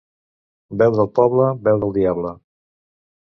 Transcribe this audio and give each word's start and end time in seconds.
Veu 0.81 0.95
del 0.99 1.09
poble, 1.19 1.49
veu 1.69 1.79
del 1.83 1.93
diable. 1.99 2.33